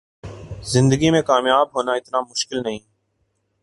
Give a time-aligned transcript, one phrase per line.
[0.63, 2.79] زندگی میں کامیاب ہونا اتنا مشکل نہیں